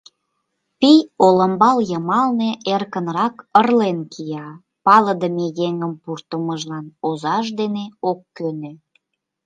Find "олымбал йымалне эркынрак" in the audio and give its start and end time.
1.25-3.35